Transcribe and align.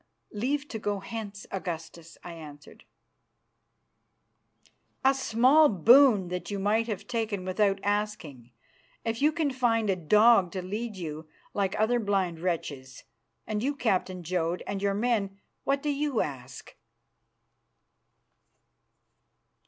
"Leave 0.31 0.67
to 0.67 0.79
go 0.79 0.99
hence, 0.99 1.45
Augustus," 1.51 2.17
I 2.23 2.33
answered. 2.33 2.85
"A 5.05 5.13
small 5.13 5.69
boon 5.69 6.29
that 6.29 6.49
you 6.49 6.57
might 6.57 6.87
have 6.87 7.05
taken 7.05 7.45
without 7.45 7.79
asking, 7.83 8.49
if 9.05 9.21
you 9.21 9.31
can 9.31 9.51
find 9.51 9.91
a 9.91 9.95
dog 9.95 10.51
to 10.53 10.61
lead 10.63 10.95
you, 10.95 11.27
like 11.53 11.79
other 11.79 11.99
blind 11.99 12.39
wretches. 12.39 13.03
And 13.45 13.61
you, 13.61 13.75
Captain 13.75 14.23
Jodd, 14.23 14.63
and 14.65 14.81
your 14.81 14.95
men, 14.95 15.39
what 15.65 15.83
do 15.83 15.89
you 15.91 16.21
ask?" 16.21 16.75